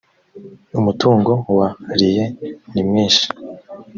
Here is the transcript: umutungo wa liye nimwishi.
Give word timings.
umutungo 0.79 1.31
wa 1.57 1.67
liye 1.99 2.25
nimwishi. 2.73 3.27